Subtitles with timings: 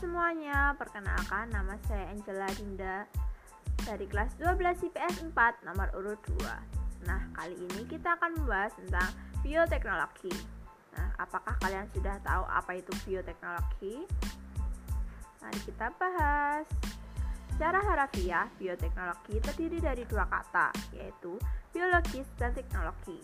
[0.00, 3.04] semuanya, perkenalkan nama saya Angela Dinda
[3.84, 9.12] dari kelas 12 IPS 4 nomor urut 2 Nah, kali ini kita akan membahas tentang
[9.44, 10.32] bioteknologi.
[10.96, 14.08] Nah, apakah kalian sudah tahu apa itu bioteknologi?
[15.44, 16.64] Mari kita bahas.
[17.52, 21.36] Secara harafiah, bioteknologi terdiri dari dua kata, yaitu
[21.76, 23.20] biologis dan teknologi.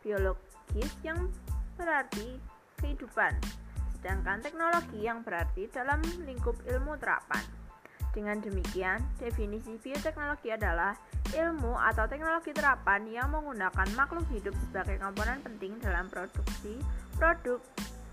[0.00, 1.28] Biologis yang
[1.76, 2.40] berarti
[2.80, 3.36] kehidupan
[4.06, 7.42] sedangkan teknologi yang berarti dalam lingkup ilmu terapan.
[8.14, 10.94] Dengan demikian, definisi bioteknologi adalah
[11.34, 16.78] ilmu atau teknologi terapan yang menggunakan makhluk hidup sebagai komponen penting dalam produksi
[17.18, 17.58] produk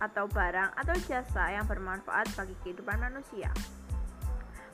[0.01, 3.53] atau barang atau jasa yang bermanfaat bagi kehidupan manusia.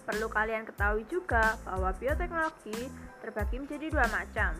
[0.07, 2.87] Perlu kalian ketahui juga bahwa bioteknologi
[3.19, 4.55] terbagi menjadi dua macam,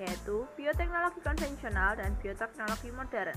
[0.00, 3.36] yaitu bioteknologi konvensional dan bioteknologi modern.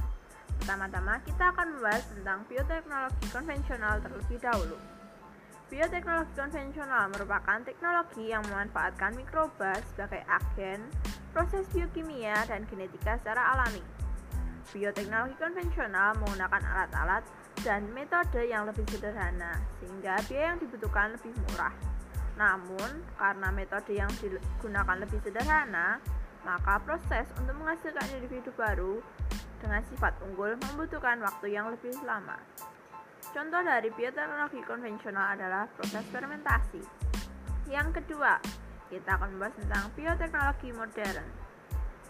[0.66, 4.74] Pertama-tama, kita akan membahas tentang bioteknologi konvensional terlebih dahulu.
[5.70, 10.90] Bioteknologi konvensional merupakan teknologi yang memanfaatkan mikroba sebagai agen
[11.38, 13.86] proses biokimia dan genetika secara alami.
[14.74, 17.22] Bioteknologi konvensional menggunakan alat-alat
[17.62, 21.78] dan metode yang lebih sederhana, sehingga biaya yang dibutuhkan lebih murah.
[22.42, 26.02] Namun, karena metode yang digunakan lebih sederhana,
[26.42, 29.06] maka proses untuk menghasilkan individu baru
[29.66, 32.38] dengan sifat unggul membutuhkan waktu yang lebih lama.
[33.34, 36.86] Contoh dari bioteknologi konvensional adalah proses fermentasi.
[37.66, 38.38] Yang kedua,
[38.94, 41.28] kita akan membahas tentang bioteknologi modern.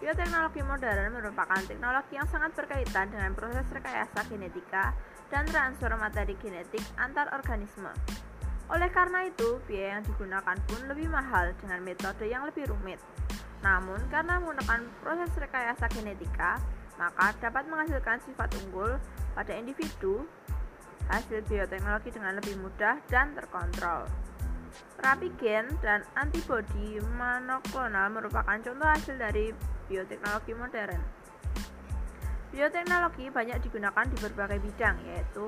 [0.03, 4.91] Bioteknologi modern merupakan teknologi yang sangat berkaitan dengan proses rekayasa genetika
[5.31, 7.89] dan transfer materi genetik antar organisme.
[8.67, 12.99] Oleh karena itu, biaya yang digunakan pun lebih mahal dengan metode yang lebih rumit.
[13.63, 16.59] Namun, karena menggunakan proses rekayasa genetika,
[16.95, 18.95] maka dapat menghasilkan sifat unggul
[19.35, 20.23] pada individu
[21.11, 24.09] hasil bioteknologi dengan lebih mudah dan terkontrol.
[24.99, 29.51] Terapi gen dan antibodi monoklonal merupakan contoh hasil dari
[29.87, 31.01] bioteknologi modern.
[32.55, 35.45] Bioteknologi banyak digunakan di berbagai bidang, yaitu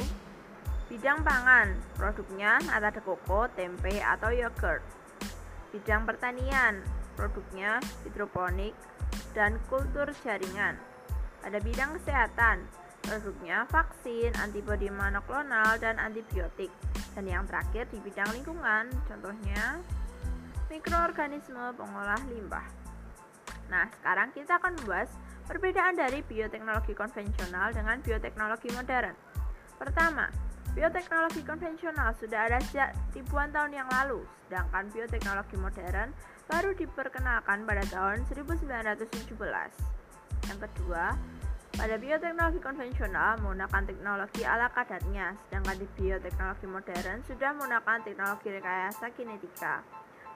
[0.92, 3.02] bidang pangan, produknya nata de
[3.56, 4.84] tempe, atau yogurt.
[5.72, 6.84] Bidang pertanian,
[7.16, 8.76] produknya hidroponik
[9.32, 10.76] dan kultur jaringan.
[11.48, 12.68] Pada bidang kesehatan,
[13.08, 16.68] produknya vaksin, antibodi monoklonal, dan antibiotik.
[17.16, 19.80] Dan yang terakhir di bidang lingkungan, contohnya
[20.68, 22.68] mikroorganisme pengolah limbah.
[23.72, 25.08] Nah, sekarang kita akan membahas
[25.48, 29.16] perbedaan dari bioteknologi konvensional dengan bioteknologi modern.
[29.80, 30.28] Pertama,
[30.76, 34.20] bioteknologi konvensional sudah ada sejak ribuan tahun yang lalu,
[34.52, 36.12] sedangkan bioteknologi modern
[36.52, 40.07] baru diperkenalkan pada tahun 1917.
[40.48, 41.16] Yang kedua,
[41.78, 49.06] pada bioteknologi konvensional menggunakan teknologi ala kadarnya, sedangkan di bioteknologi modern sudah menggunakan teknologi rekayasa
[49.14, 49.86] kinetika.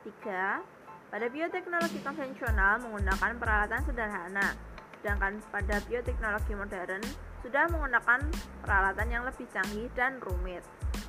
[0.05, 0.61] Tiga,
[1.09, 4.53] pada bioteknologi konvensional menggunakan peralatan sederhana,
[5.01, 7.01] sedangkan pada bioteknologi modern
[7.41, 8.21] sudah menggunakan
[8.61, 10.61] peralatan yang lebih canggih dan rumit.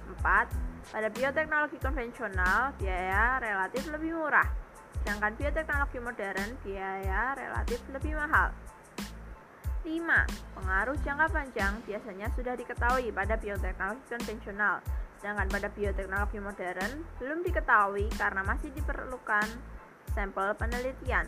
[0.08, 0.48] Empat,
[0.88, 4.48] pada bioteknologi konvensional biaya relatif lebih murah,
[5.04, 8.48] sedangkan bioteknologi modern biaya relatif lebih mahal.
[9.82, 9.98] 5.
[10.54, 14.78] Pengaruh jangka panjang biasanya sudah diketahui pada bioteknologi konvensional,
[15.19, 19.47] sedangkan pada bioteknologi modern belum diketahui karena masih diperlukan
[20.15, 21.26] sampel penelitian.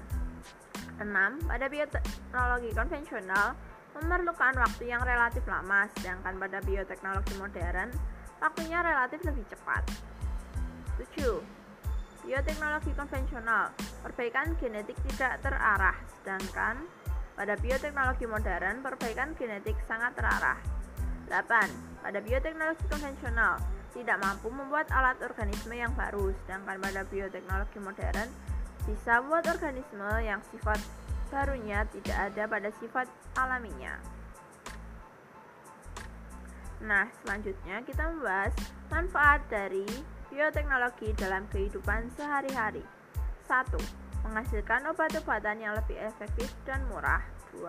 [1.03, 1.51] 6.
[1.51, 3.59] Pada bioteknologi konvensional
[3.99, 7.91] memerlukan waktu yang relatif lama, sedangkan pada bioteknologi modern
[8.39, 9.83] waktunya relatif lebih cepat.
[11.19, 11.43] 7.
[12.25, 16.87] Bioteknologi konvensional, perbaikan genetik tidak terarah, sedangkan
[17.35, 20.59] pada bioteknologi modern, perbaikan genetik sangat terarah.
[21.27, 22.03] 8.
[22.03, 23.59] Pada bioteknologi konvensional,
[23.91, 28.29] tidak mampu membuat alat organisme yang baru, sedangkan pada bioteknologi modern
[28.85, 30.79] bisa membuat organisme yang sifat
[31.33, 33.99] barunya tidak ada pada sifat alaminya.
[36.85, 38.55] Nah, selanjutnya kita membahas
[38.93, 39.89] manfaat dari
[40.29, 42.85] bioteknologi dalam kehidupan sehari-hari.
[43.49, 47.21] 1 menghasilkan obat-obatan yang lebih efektif dan murah.
[47.53, 47.69] 2.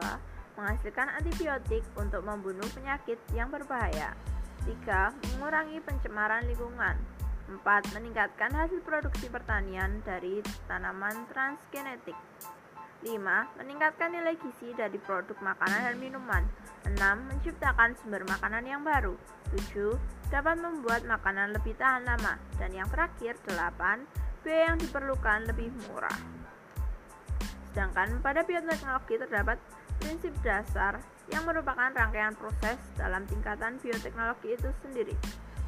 [0.56, 4.16] Menghasilkan antibiotik untuk membunuh penyakit yang berbahaya.
[4.64, 5.14] 3.
[5.36, 6.96] Mengurangi pencemaran lingkungan.
[7.46, 7.94] 4.
[7.94, 12.18] Meningkatkan hasil produksi pertanian dari tanaman transgenetik.
[13.06, 13.62] 5.
[13.62, 16.44] Meningkatkan nilai gizi dari produk makanan dan minuman.
[16.90, 16.98] 6.
[17.30, 19.14] Menciptakan sumber makanan yang baru.
[19.54, 19.94] 7.
[20.34, 22.42] Dapat membuat makanan lebih tahan lama.
[22.58, 24.08] Dan yang terakhir, 8.
[24.42, 26.35] Biaya yang diperlukan lebih murah.
[27.76, 29.60] Sedangkan pada bioteknologi terdapat
[30.00, 30.96] prinsip dasar
[31.28, 35.16] yang merupakan rangkaian proses dalam tingkatan bioteknologi itu sendiri.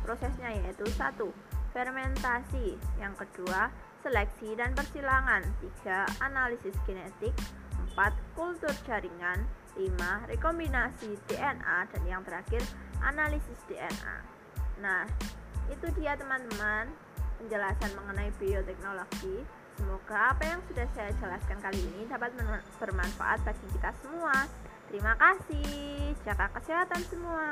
[0.08, 1.36] prosesnya yaitu satu
[1.76, 3.68] fermentasi, yang kedua
[4.08, 7.36] seleksi dan persilangan, tiga analisis genetik,
[7.76, 9.44] empat kultur jaringan,
[9.76, 12.64] lima rekombinasi DNA dan yang terakhir
[13.04, 14.18] analisis DNA.
[14.80, 15.04] Nah,
[15.68, 16.88] itu dia teman-teman
[17.38, 19.44] penjelasan mengenai bioteknologi.
[19.78, 22.34] Semoga apa yang sudah saya jelaskan kali ini dapat
[22.82, 24.50] bermanfaat bagi kita semua.
[24.90, 26.18] Terima kasih.
[26.26, 27.46] Jaga kesehatan semua.